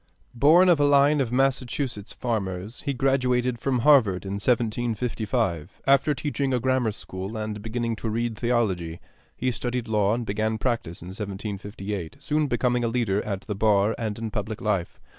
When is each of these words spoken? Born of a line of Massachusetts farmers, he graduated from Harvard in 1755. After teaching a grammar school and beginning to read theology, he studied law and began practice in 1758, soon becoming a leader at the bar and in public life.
Born 0.33 0.67
of 0.67 0.79
a 0.79 0.83
line 0.85 1.21
of 1.21 1.31
Massachusetts 1.31 2.11
farmers, 2.11 2.81
he 2.87 2.91
graduated 2.95 3.59
from 3.59 3.81
Harvard 3.81 4.25
in 4.25 4.31
1755. 4.31 5.79
After 5.85 6.15
teaching 6.15 6.55
a 6.55 6.59
grammar 6.59 6.91
school 6.91 7.37
and 7.37 7.61
beginning 7.61 7.95
to 7.97 8.09
read 8.09 8.35
theology, 8.35 8.99
he 9.37 9.51
studied 9.51 9.87
law 9.87 10.15
and 10.15 10.25
began 10.25 10.57
practice 10.57 11.03
in 11.03 11.09
1758, 11.09 12.15
soon 12.17 12.47
becoming 12.47 12.83
a 12.83 12.87
leader 12.87 13.21
at 13.23 13.41
the 13.41 13.53
bar 13.53 13.93
and 13.99 14.17
in 14.17 14.31
public 14.31 14.59
life. 14.59 14.99